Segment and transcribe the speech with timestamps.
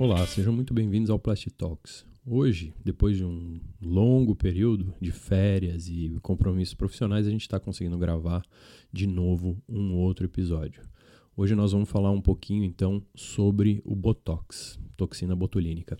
[0.00, 2.06] Olá, sejam muito bem-vindos ao Plastic Talks.
[2.24, 7.98] Hoje, depois de um longo período de férias e compromissos profissionais, a gente está conseguindo
[7.98, 8.42] gravar
[8.90, 10.80] de novo um outro episódio.
[11.36, 15.98] Hoje nós vamos falar um pouquinho então sobre o Botox, toxina botulínica.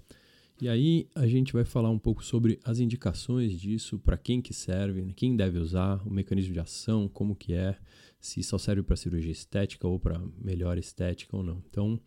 [0.62, 4.54] E aí a gente vai falar um pouco sobre as indicações disso, para quem que
[4.54, 7.76] serve, quem deve usar, o mecanismo de ação, como que é,
[8.18, 11.62] se só serve para cirurgia estética ou para melhor estética ou não.
[11.68, 12.00] Então,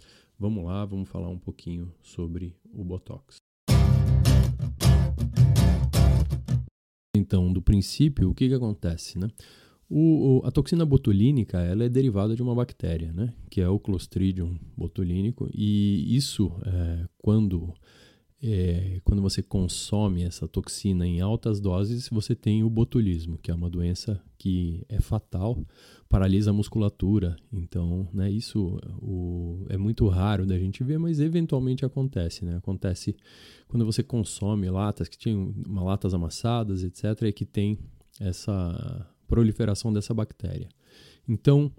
[0.44, 3.38] vamos lá, vamos falar um pouquinho sobre o Botox.
[7.16, 9.30] Então, do princípio, o que, que acontece, né?
[9.90, 13.34] O, a toxina botulínica ela é derivada de uma bactéria, né?
[13.50, 17.74] que é o Clostridium botulínico, e isso, é, quando
[18.46, 23.54] é, quando você consome essa toxina em altas doses, você tem o botulismo, que é
[23.54, 25.66] uma doença que é fatal,
[26.10, 27.38] paralisa a musculatura.
[27.54, 32.44] Então, né, isso o, é muito raro da gente ver, mas eventualmente acontece.
[32.44, 32.58] Né?
[32.58, 33.16] Acontece
[33.70, 37.80] quando você consome latas que tinham latas amassadas, etc., e que tem
[38.20, 40.68] essa proliferação dessa bactéria.
[41.26, 41.72] Então,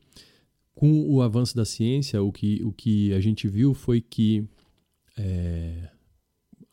[0.74, 4.48] com o avanço da ciência, o que, o que a gente viu foi que
[5.18, 5.90] é,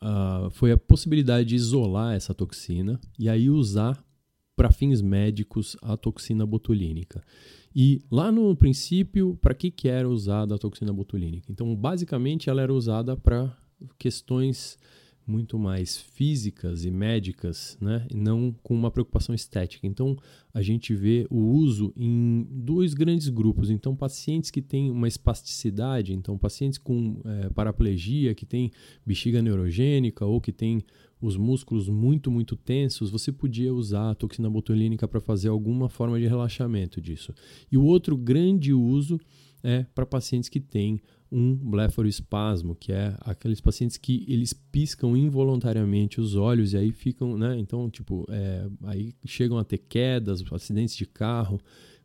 [0.03, 4.03] uh, foi a possibilidade de isolar essa toxina e aí usar
[4.55, 7.23] para fins médicos a toxina botulínica.
[7.75, 11.51] E lá no princípio, para que, que era usada a toxina botulínica?
[11.51, 13.55] Então, basicamente, ela era usada para
[13.97, 14.77] questões
[15.31, 18.05] muito mais físicas e médicas, né?
[18.11, 19.87] E não com uma preocupação estética.
[19.87, 20.17] Então,
[20.53, 23.69] a gente vê o uso em dois grandes grupos.
[23.69, 28.71] Então, pacientes que têm uma espasticidade, então pacientes com é, paraplegia, que têm
[29.05, 30.83] bexiga neurogênica ou que têm
[31.21, 36.19] os músculos muito, muito tensos, você podia usar a toxina botulínica para fazer alguma forma
[36.19, 37.33] de relaxamento disso.
[37.71, 39.19] E o outro grande uso
[39.63, 40.99] é para pacientes que têm
[41.31, 47.37] um blefaroespasmo, que é aqueles pacientes que eles piscam involuntariamente os olhos e aí ficam,
[47.37, 47.57] né?
[47.57, 51.59] Então, tipo, é, aí chegam a ter quedas, acidentes de carro,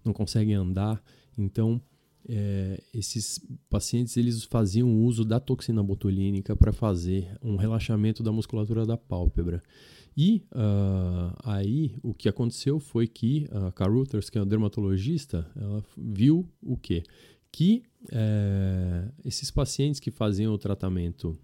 [0.04, 1.02] não conseguem andar.
[1.36, 1.80] Então,
[2.28, 8.86] é, esses pacientes eles faziam uso da toxina botulínica para fazer um relaxamento da musculatura
[8.86, 9.60] da pálpebra.
[10.18, 15.84] E uh, aí o que aconteceu foi que a Caruthers, que é uma dermatologista, ela
[15.94, 17.02] viu o quê?
[17.56, 21.38] que é, esses pacientes que faziam o tratamento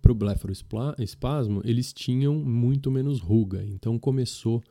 [0.00, 3.64] para o blefaroespasmo, eles tinham muito menos ruga.
[3.64, 4.62] Então começou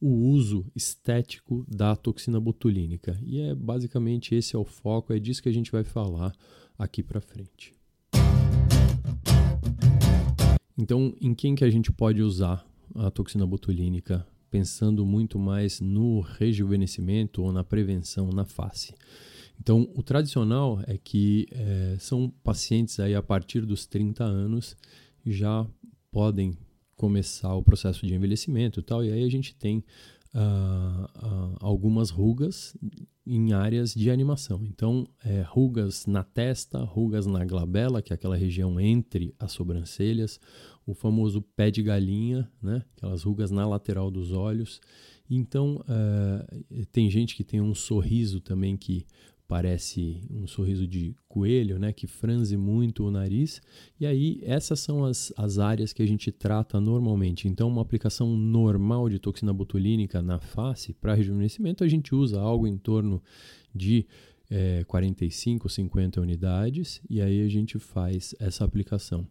[0.00, 3.16] o uso estético da toxina botulínica.
[3.22, 6.34] E é basicamente esse é o foco, é disso que a gente vai falar
[6.76, 7.72] aqui para frente.
[10.76, 16.20] Então, em quem que a gente pode usar a toxina botulínica pensando muito mais no
[16.20, 18.94] rejuvenescimento ou na prevenção na face?
[19.62, 24.76] Então, o tradicional é que é, são pacientes aí a partir dos 30 anos
[25.24, 25.64] já
[26.10, 26.58] podem
[26.96, 29.84] começar o processo de envelhecimento e tal, e aí a gente tem
[30.34, 32.76] uh, uh, algumas rugas
[33.24, 34.64] em áreas de animação.
[34.64, 40.40] Então, é, rugas na testa, rugas na glabela, que é aquela região entre as sobrancelhas,
[40.84, 42.82] o famoso pé de galinha, né?
[42.96, 44.80] aquelas rugas na lateral dos olhos.
[45.30, 49.06] Então, uh, tem gente que tem um sorriso também que
[49.52, 53.60] parece um sorriso de coelho, né, que franze muito o nariz.
[54.00, 57.46] E aí, essas são as, as áreas que a gente trata normalmente.
[57.46, 62.66] Então, uma aplicação normal de toxina botulínica na face para rejuvenescimento, a gente usa algo
[62.66, 63.22] em torno
[63.74, 64.06] de
[64.54, 69.26] é, 45, 50 unidades, e aí a gente faz essa aplicação.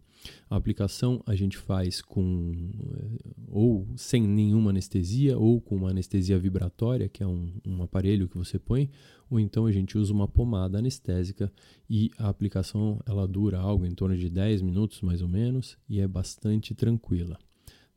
[0.50, 6.38] A aplicação a gente faz com eh, ou sem nenhuma anestesia ou com uma anestesia
[6.38, 8.90] vibratória, que é um, um aparelho que você põe,
[9.30, 11.52] ou então a gente usa uma pomada anestésica
[11.88, 16.00] e a aplicação ela dura algo em torno de 10 minutos mais ou menos e
[16.00, 17.38] é bastante tranquila.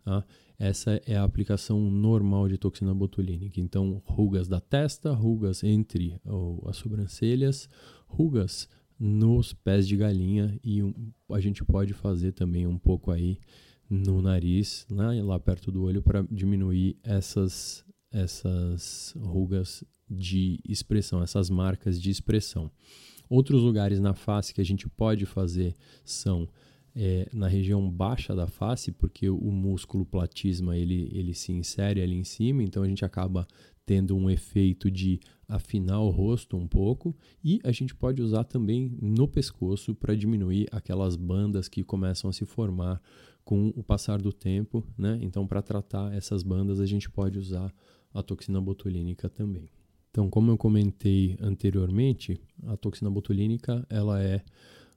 [0.05, 0.23] Tá?
[0.59, 3.59] Essa é a aplicação normal de toxina botulínica.
[3.59, 6.21] Então, rugas da testa, rugas entre
[6.67, 7.67] as sobrancelhas,
[8.07, 10.93] rugas nos pés de galinha e um,
[11.31, 13.39] a gente pode fazer também um pouco aí
[13.89, 21.49] no nariz, né, lá perto do olho, para diminuir essas, essas rugas de expressão, essas
[21.49, 22.71] marcas de expressão.
[23.29, 26.47] Outros lugares na face que a gente pode fazer são
[26.95, 32.15] é, na região baixa da face, porque o músculo platisma ele, ele se insere ali
[32.15, 33.45] em cima, então a gente acaba
[33.85, 38.97] tendo um efeito de afinar o rosto um pouco e a gente pode usar também
[38.99, 42.99] no pescoço para diminuir aquelas bandas que começam a se formar
[43.43, 45.19] com o passar do tempo, né?
[45.21, 47.71] Então para tratar essas bandas a gente pode usar
[48.11, 49.69] a toxina botulínica também.
[50.09, 54.41] Então, como eu comentei anteriormente, a toxina botulínica ela é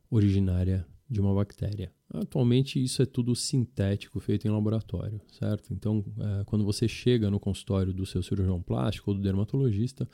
[0.09, 1.93] originária de uma bactéria.
[2.13, 5.73] Atualmente isso é tudo sintético, feito em laboratório, certo?
[5.73, 10.09] Então, é, quando você chega no consultório do seu cirurgião plástico ou do dermatologista,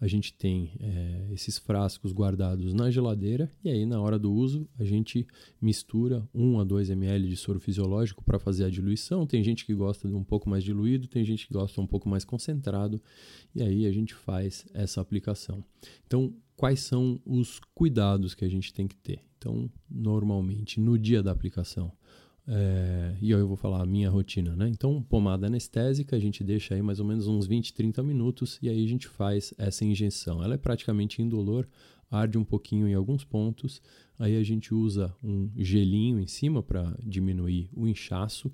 [0.00, 4.68] a gente tem é, esses frascos guardados na geladeira e aí na hora do uso
[4.78, 5.26] a gente
[5.60, 9.26] mistura 1 a 2 ml de soro fisiológico para fazer a diluição.
[9.26, 12.08] Tem gente que gosta de um pouco mais diluído, tem gente que gosta um pouco
[12.08, 13.00] mais concentrado
[13.54, 15.64] e aí a gente faz essa aplicação.
[16.06, 19.20] Então, quais são os cuidados que a gente tem que ter?
[19.36, 21.92] Então, normalmente no dia da aplicação,
[22.50, 24.68] é, e aí eu vou falar a minha rotina, né?
[24.70, 28.70] Então, pomada anestésica, a gente deixa aí mais ou menos uns 20, 30 minutos e
[28.70, 30.42] aí a gente faz essa injeção.
[30.42, 31.68] Ela é praticamente indolor,
[32.10, 33.82] arde um pouquinho em alguns pontos.
[34.18, 38.50] Aí a gente usa um gelinho em cima para diminuir o inchaço.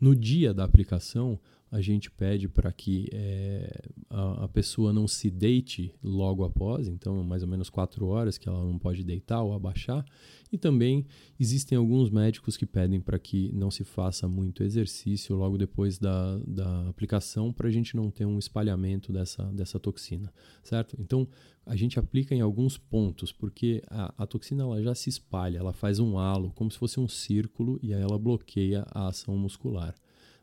[0.00, 1.38] No dia da aplicação,
[1.70, 7.24] a gente pede para que é, a, a, pessoa não se deite logo após, então
[7.24, 10.04] mais ou menos quatro horas que ela não pode deitar ou abaixar.
[10.52, 11.04] E também
[11.40, 16.38] existem alguns médicos que pedem para que não se faça muito exercício logo depois da,
[16.46, 20.96] da aplicação, para a gente não ter um espalhamento dessa, dessa toxina, certo?
[21.00, 21.26] Então
[21.66, 25.72] a gente aplica em alguns pontos, porque a, a toxina ela já se espalha, ela
[25.72, 29.96] faz um halo, como se fosse um círculo, e aí ela bloqueia a ação muscular.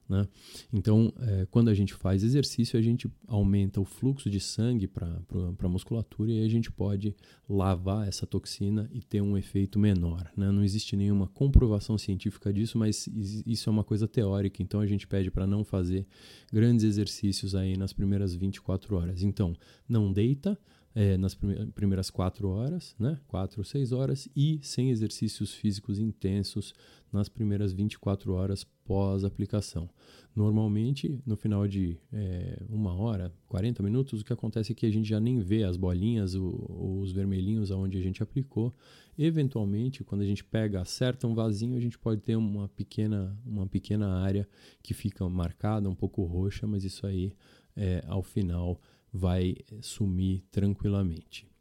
[0.08, 0.28] Né?
[0.72, 5.22] Então, é, quando a gente faz exercício, a gente aumenta o fluxo de sangue para
[5.60, 7.16] a musculatura e a gente pode
[7.48, 10.30] lavar essa toxina e ter um efeito menor.
[10.36, 10.52] Né?
[10.52, 15.08] Não existe nenhuma comprovação científica disso, mas isso é uma coisa teórica, então a gente
[15.08, 16.06] pede para não fazer
[16.52, 19.24] grandes exercícios aí nas primeiras 24 horas.
[19.24, 19.56] Então,
[19.88, 20.58] não deita,
[20.96, 21.36] é, nas
[21.74, 23.20] primeiras quatro horas, né?
[23.28, 26.74] Quatro ou seis horas, e sem exercícios físicos intensos
[27.12, 29.90] nas primeiras 24 horas pós-aplicação.
[30.36, 34.92] Normalmente, no final de é, uma hora, 40 minutos, o que acontece é que a
[34.92, 38.74] gente já nem vê as bolinhas, o, os vermelhinhos aonde a gente aplicou.
[39.18, 43.68] Eventualmente, quando a gente pega, acerta um vasinho, a gente pode ter uma pequena, uma
[43.68, 44.48] pequena área
[44.82, 47.34] que fica marcada, um pouco roxa, mas isso aí,
[47.76, 48.82] é, ao final,
[49.14, 51.53] vai sumir tranquilamente.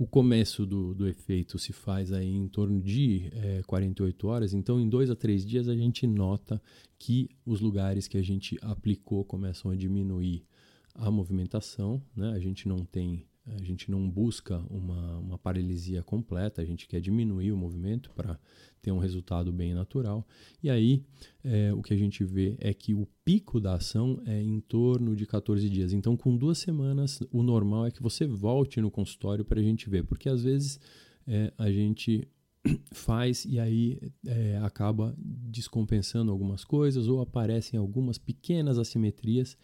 [0.00, 4.78] O começo do, do efeito se faz aí em torno de é, 48 horas, então
[4.78, 6.62] em dois a três dias a gente nota
[6.96, 10.46] que os lugares que a gente aplicou começam a diminuir
[10.94, 12.30] a movimentação, né?
[12.30, 17.00] a gente não tem a gente não busca uma, uma paralisia completa, a gente quer
[17.00, 18.38] diminuir o movimento para
[18.80, 20.26] ter um resultado bem natural.
[20.62, 21.02] E aí,
[21.42, 25.16] é, o que a gente vê é que o pico da ação é em torno
[25.16, 25.92] de 14 dias.
[25.92, 29.88] Então, com duas semanas, o normal é que você volte no consultório para a gente
[29.88, 30.80] ver, porque às vezes
[31.26, 32.26] é, a gente
[32.92, 39.56] faz e aí é, acaba descompensando algumas coisas ou aparecem algumas pequenas assimetrias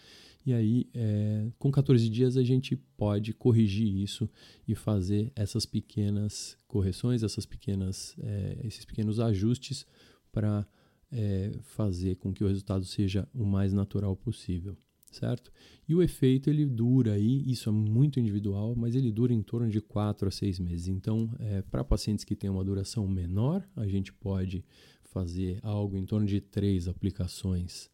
[0.46, 4.28] e aí, é, com 14 dias, a gente pode corrigir isso
[4.68, 9.86] e fazer essas pequenas correções, essas pequenas, é, esses pequenos ajustes
[10.30, 10.66] para
[11.10, 14.76] é, fazer com que o resultado seja o mais natural possível,
[15.10, 15.50] certo?
[15.88, 19.70] E o efeito ele dura aí, isso é muito individual, mas ele dura em torno
[19.70, 20.88] de 4 a 6 meses.
[20.88, 24.62] Então, é, para pacientes que têm uma duração menor, a gente pode
[25.04, 27.88] fazer algo em torno de três aplicações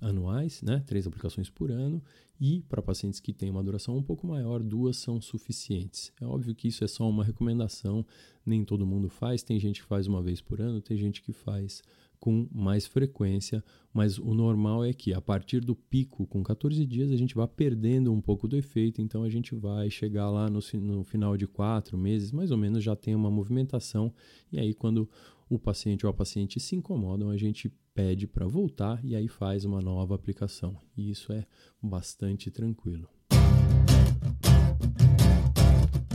[0.00, 0.82] anuais, né?
[0.86, 2.02] três aplicações por ano,
[2.40, 6.12] e para pacientes que têm uma duração um pouco maior, duas são suficientes.
[6.20, 8.04] É óbvio que isso é só uma recomendação,
[8.44, 11.32] nem todo mundo faz, tem gente que faz uma vez por ano, tem gente que
[11.32, 11.82] faz
[12.22, 17.10] com mais frequência, mas o normal é que a partir do pico, com 14 dias,
[17.10, 20.60] a gente vá perdendo um pouco do efeito, então a gente vai chegar lá no,
[20.74, 24.14] no final de quatro meses, mais ou menos, já tem uma movimentação,
[24.52, 25.10] e aí quando
[25.48, 29.64] o paciente ou a paciente se incomodam, a gente pede para voltar e aí faz
[29.64, 30.76] uma nova aplicação.
[30.96, 31.46] E isso é
[31.82, 33.08] bastante tranquilo.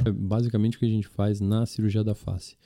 [0.06, 2.58] É basicamente o que a gente faz na cirurgia da face.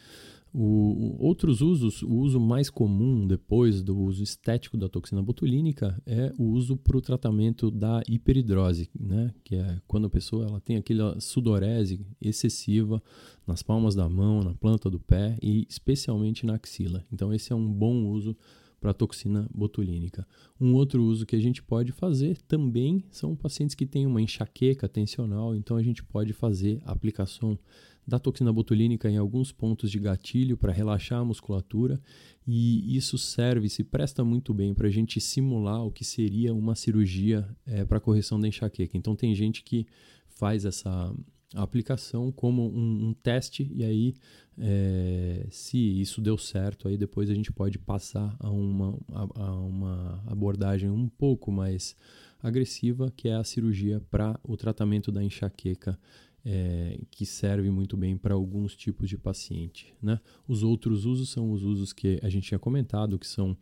[0.54, 6.34] O, outros usos, o uso mais comum depois do uso estético da toxina botulínica é
[6.38, 9.34] o uso para o tratamento da hiperidrose, né?
[9.46, 13.02] que é quando a pessoa ela tem aquela sudorese excessiva
[13.48, 17.06] nas palmas da mão, na planta do pé e especialmente na axila.
[17.12, 18.36] Então esse é um bom uso
[18.82, 20.28] para a toxina botulínica.
[20.60, 24.90] Um outro uso que a gente pode fazer também são pacientes que têm uma enxaqueca
[24.90, 27.58] tensional, então a gente pode fazer a aplicação
[28.06, 32.02] da toxina botulínica em alguns pontos de gatilho para relaxar a musculatura
[32.48, 36.74] e isso serve, se presta muito bem para a gente simular o que seria uma
[36.74, 38.98] cirurgia é, para correção da enxaqueca.
[38.98, 39.86] Então tem gente que
[40.28, 41.14] faz essa
[41.54, 44.16] aplicação como um, um teste e aí
[44.64, 49.56] é, se isso deu certo aí depois a gente pode passar a uma, a, a
[49.56, 51.96] uma abordagem um pouco mais
[52.42, 55.98] agressiva que é a cirurgia para o tratamento da enxaqueca
[56.46, 59.94] é, que serve muito bem para alguns tipos de paciente.
[60.02, 60.20] Né?
[60.48, 63.56] Os outros usos são os usos que a gente tinha comentado, que são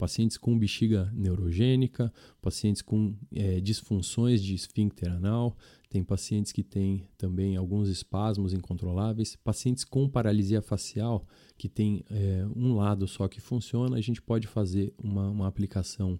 [0.00, 5.54] pacientes com bexiga neurogênica, pacientes com é, disfunções de esfíncter anal,
[5.90, 11.26] tem pacientes que têm também alguns espasmos incontroláveis, pacientes com paralisia facial,
[11.58, 16.18] que tem é, um lado só que funciona, a gente pode fazer uma, uma aplicação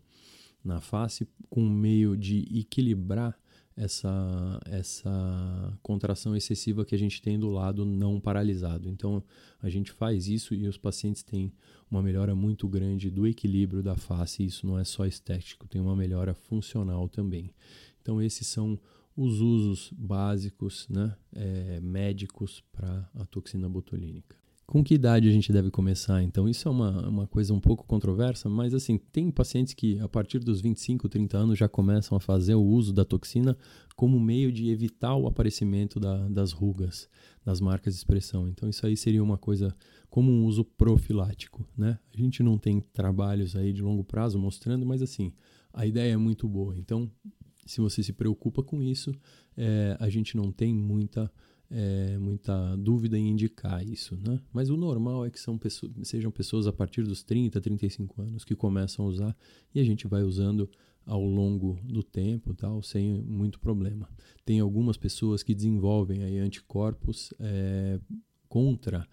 [0.63, 3.35] na face com meio de equilibrar
[3.81, 8.91] essa, essa contração excessiva que a gente tem do lado não paralisado.
[8.91, 9.25] Então,
[9.63, 11.51] a gente faz isso e os pacientes têm
[11.91, 14.45] uma melhora muito grande do equilíbrio da face.
[14.45, 17.51] Isso não é só estético, tem uma melhora funcional também.
[18.03, 18.79] Então, esses são
[19.17, 24.40] os usos básicos né, é, médicos para a toxina botulínica.
[24.71, 26.23] Com que idade a gente deve começar?
[26.23, 30.09] Então, isso é uma, uma coisa um pouco controversa, mas assim, tem pacientes que a
[30.09, 33.59] partir dos 25, 30 anos já começam a fazer o uso da toxina
[33.97, 37.09] como meio de evitar o aparecimento da, das rugas,
[37.45, 38.49] das marcas de expressão.
[38.49, 39.75] Então, isso aí seria uma coisa
[40.09, 41.99] como um uso profilático, né?
[42.15, 45.33] A gente não tem trabalhos aí de longo prazo mostrando, mas assim,
[45.73, 46.79] a ideia é muito boa.
[46.79, 47.11] Então,
[47.67, 49.13] se você se preocupa com isso,
[49.57, 51.29] é, a gente não tem muita
[51.71, 54.41] é, muita dúvida em indicar isso, né?
[54.53, 58.45] Mas o normal é que são pessoas, sejam pessoas a partir dos 30, 35 anos
[58.45, 59.37] que começam a usar
[59.75, 60.69] e a gente vai usando
[61.07, 64.09] ao longo do tempo, tal, sem muito problema.
[64.45, 68.01] Tem algumas pessoas que desenvolvem aí anticorpos é,
[68.49, 69.07] contra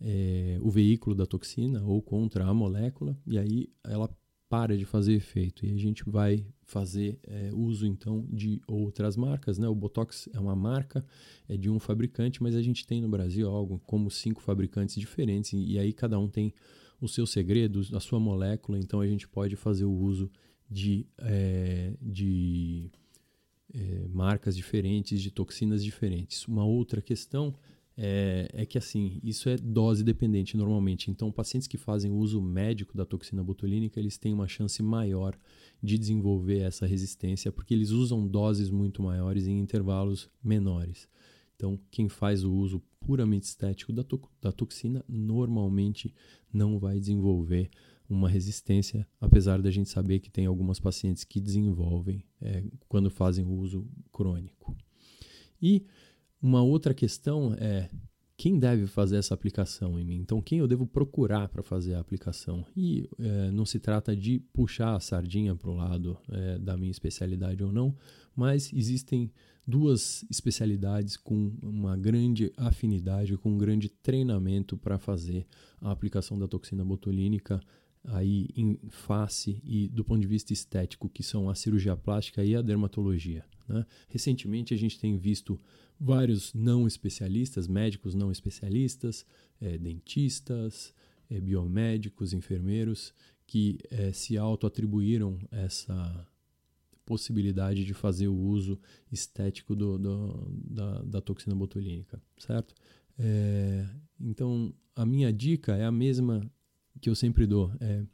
[0.00, 4.08] é, o veículo da toxina ou contra a molécula e aí ela
[4.48, 9.58] para de fazer efeito e a gente vai fazer é, uso então de outras marcas,
[9.58, 9.68] né?
[9.68, 11.04] O Botox é uma marca,
[11.48, 15.52] é de um fabricante, mas a gente tem no Brasil algo como cinco fabricantes diferentes
[15.52, 16.52] e, aí cada um tem
[17.00, 20.30] os seus segredos, a sua molécula, então a gente pode fazer o uso
[20.70, 22.90] de, é, de
[23.74, 26.46] é, marcas diferentes, de toxinas diferentes.
[26.48, 27.54] Uma outra questão
[27.96, 31.10] é, é, que assim, isso é dose dependente normalmente.
[31.10, 35.38] Então, pacientes que fazem uso médico da toxina botulínica, eles têm uma chance maior
[35.82, 41.08] de desenvolver essa resistência, porque eles usam doses muito maiores em intervalos menores.
[41.54, 46.12] Então, quem faz o uso puramente estético da, to da toxina normalmente
[46.52, 47.70] não vai desenvolver
[48.08, 53.44] uma resistência, apesar da gente saber que tem algumas pacientes que desenvolvem é, quando fazem
[53.44, 54.76] o uso crônico.
[55.60, 55.86] E
[56.44, 57.88] uma outra questão é
[58.36, 60.16] quem deve fazer essa aplicação em mim?
[60.16, 62.66] Então, quem eu devo procurar para fazer a aplicação?
[62.76, 66.90] E é, não se trata de puxar a sardinha para o lado é, da minha
[66.90, 67.96] especialidade ou não,
[68.36, 69.32] mas existem
[69.66, 75.46] duas especialidades com uma grande afinidade, com um grande treinamento para fazer
[75.80, 77.58] a aplicação da toxina botulínica
[78.04, 82.54] aí em face e do ponto de vista estético, que são a cirurgia plástica e
[82.54, 83.46] a dermatologia.
[83.68, 83.84] Né?
[84.08, 85.58] Recentemente a gente tem visto
[85.98, 89.24] vários não especialistas, médicos não especialistas,
[89.60, 90.94] é, dentistas,
[91.30, 93.14] é, biomédicos, enfermeiros,
[93.46, 96.26] que é, se auto-atribuíram essa
[97.04, 98.78] possibilidade de fazer o uso
[99.12, 102.74] estético do, do, da, da, toxina botulínica, certo?
[103.18, 103.86] É,
[104.18, 106.50] então, a minha dica é a mesma
[107.00, 107.70] que eu sempre dou.
[107.80, 108.04] É,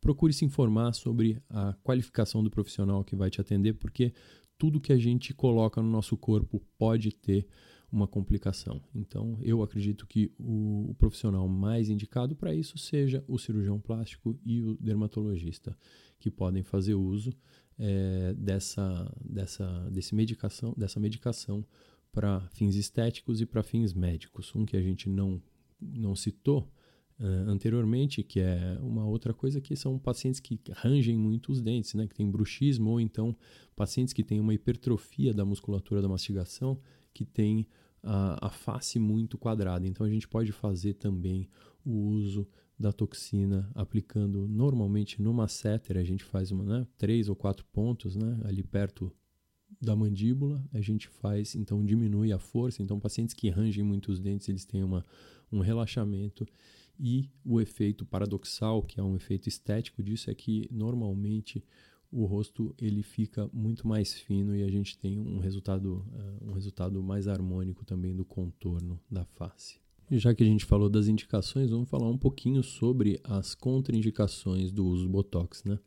[0.00, 4.12] procure se informar sobre a qualificação do profissional que vai te atender, porque
[4.58, 7.46] tudo que a gente coloca no nosso corpo pode ter
[7.90, 8.82] uma complicação.
[8.94, 14.38] Então, eu acredito que o, o profissional mais indicado para isso seja o cirurgião plástico
[14.44, 15.76] e o dermatologista,
[16.18, 17.32] que podem fazer uso
[17.78, 21.64] é, dessa, dessa, desse medicação, dessa medicação
[22.12, 24.54] para fins estéticos e para fins médicos.
[24.54, 25.40] Um que a gente não,
[25.80, 26.70] não citou
[27.20, 31.94] uh, anteriormente, que é uma outra coisa que são pacientes que rangem muito os dentes,
[31.94, 33.36] né, que tem bruxismo, ou então
[33.74, 36.80] pacientes que têm uma hipertrofia da musculatura da mastigação,
[37.12, 37.66] que tem
[38.02, 39.86] a, a face muito quadrada.
[39.86, 41.48] Então a gente pode fazer também
[41.84, 42.46] o uso
[42.78, 48.14] da toxina aplicando normalmente no masseter, a gente faz uma, né, três ou quatro pontos
[48.14, 49.12] né, ali perto
[49.80, 52.82] da mandíbula, a gente faz, então diminui a força.
[52.82, 55.04] Então, pacientes que rangem muito os dentes, eles têm uma,
[55.52, 56.46] um relaxamento
[56.98, 61.64] e o efeito paradoxal, que é um efeito estético disso, é que normalmente
[62.10, 66.52] o rosto ele fica muito mais fino e a gente tem um resultado, uh, um
[66.52, 69.78] resultado mais harmônico também do contorno da face.
[70.10, 74.72] E já que a gente falou das indicações, vamos falar um pouquinho sobre as contraindicações
[74.72, 75.78] do uso do Botox, né?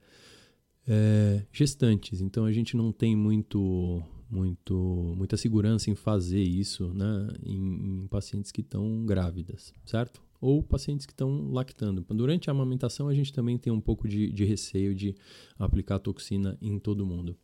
[0.87, 7.27] É, gestantes, então a gente não tem muito, muito, muita segurança em fazer isso né,
[7.45, 10.23] em, em pacientes que estão grávidas, certo?
[10.41, 12.03] Ou pacientes que estão lactando.
[12.09, 15.15] Durante a amamentação, a gente também tem um pouco de, de receio de
[15.57, 17.37] aplicar toxina em todo mundo.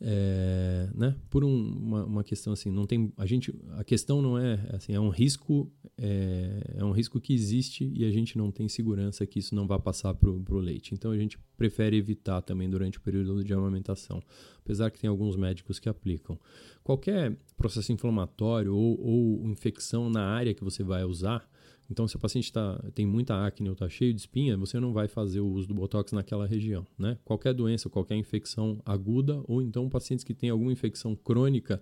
[0.00, 1.14] é, né?
[1.28, 4.94] Por um, uma, uma, questão assim, não tem a gente a questão não é assim
[4.94, 9.26] é um risco é, é, um risco que existe e a gente não tem segurança
[9.26, 10.94] que isso não vá passar para o leite.
[10.94, 14.22] Então a gente prefere evitar também durante o período de amamentação,
[14.60, 16.38] apesar que tem alguns médicos que aplicam.
[16.82, 21.46] Qualquer processo inflamatório ou, ou infecção na área que você vai usar
[21.90, 24.92] então, se o paciente tá, tem muita acne ou está cheio de espinha, você não
[24.92, 26.86] vai fazer o uso do Botox naquela região.
[26.98, 27.18] Né?
[27.24, 31.80] Qualquer doença, qualquer infecção aguda, ou então pacientes que têm alguma infecção crônica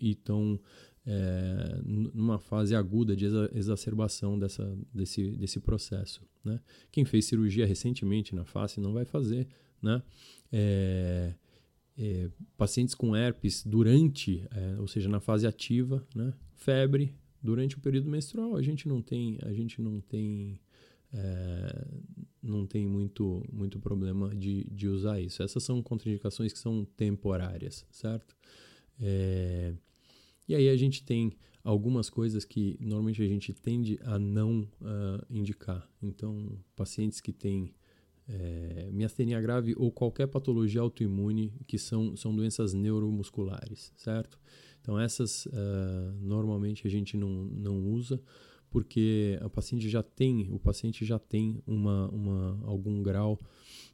[0.00, 0.58] e estão
[1.04, 6.22] é, numa fase aguda de exacerbação dessa, desse, desse processo.
[6.42, 6.58] Né?
[6.90, 9.46] Quem fez cirurgia recentemente na face não vai fazer.
[9.82, 10.02] Né?
[10.50, 11.34] É,
[11.98, 16.32] é, pacientes com herpes durante, é, ou seja, na fase ativa, né?
[16.54, 20.60] febre, Durante o período menstrual, a gente não tem, a gente não tem,
[21.12, 21.86] é,
[22.42, 25.42] não tem muito, muito problema de, de usar isso.
[25.42, 28.36] Essas são contraindicações que são temporárias, certo?
[29.00, 29.74] É,
[30.48, 35.24] e aí a gente tem algumas coisas que normalmente a gente tende a não uh,
[35.28, 35.88] indicar.
[36.02, 37.74] Então, pacientes que têm
[38.28, 44.38] é, miastenia grave ou qualquer patologia autoimune que são, são doenças neuromusculares, certo?
[44.88, 45.50] Então essas uh,
[46.18, 48.18] normalmente a gente não, não usa
[48.70, 53.38] porque o paciente já tem, o paciente já tem uma, uma, algum grau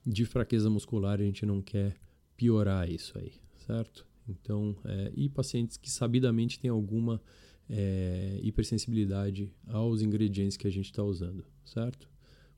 [0.07, 1.97] de fraqueza muscular e a gente não quer
[2.37, 3.33] piorar isso aí,
[3.67, 4.07] certo?
[4.29, 7.21] Então, é, e pacientes que sabidamente têm alguma
[7.69, 12.09] é, hipersensibilidade aos ingredientes que a gente está usando, certo?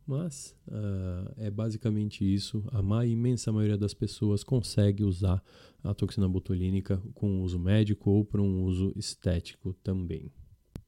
[0.06, 2.64] Mas uh, é basicamente isso.
[2.72, 5.42] A imensa maioria das pessoas consegue usar
[5.82, 10.30] a toxina botulínica com uso médico ou para um uso estético também.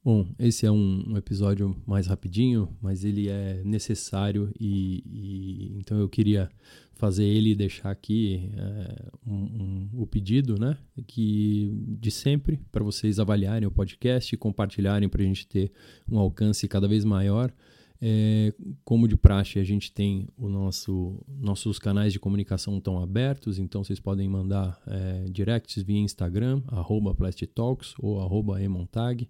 [0.01, 5.99] Bom, esse é um, um, episódio mais rapidinho, mas ele é necessário e, e então
[5.99, 6.49] eu queria
[6.93, 12.83] fazer ele e deixar aqui é, um, um, o pedido, né, que de sempre para
[12.83, 15.69] vocês avaliarem o podcast compartilharem para a gente ter
[16.09, 17.53] um alcance cada vez maior.
[18.01, 18.53] É,
[18.85, 23.83] como de praxe, a gente tem o nosso nossos canais de comunicação estão abertos, então
[23.83, 29.27] vocês podem mandar é, directs via Instagram, arroba Plastitalks ou arroba emontag,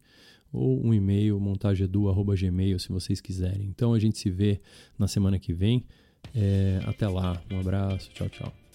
[0.54, 3.68] ou um e-mail, montagedu.gmail, se vocês quiserem.
[3.68, 4.62] Então a gente se vê
[4.98, 5.84] na semana que vem.
[6.36, 8.69] É, até lá, um abraço, tchau, tchau.